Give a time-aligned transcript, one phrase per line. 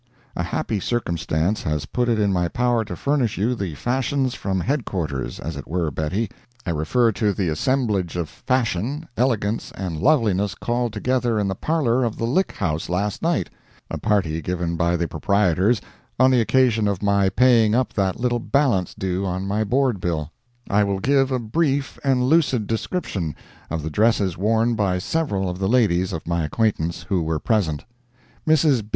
[0.35, 4.59] A happy circumstance has put it in my power to furnish you the fashions from
[4.59, 6.27] headquarters—as it were, Bettie:
[6.65, 12.03] I refer to the assemblage of fashion, elegance and loveliness called together in the parlor
[12.03, 15.81] of the Lick House last night—[a party given by the proprietors
[16.19, 20.31] on the occasion of my paying up that little balance due on my board bill.]
[20.67, 23.35] I will give a brief and lucid description
[23.69, 27.85] of the dresses worn by several of the ladies of my acquaintance who were present.
[28.47, 28.83] Mrs.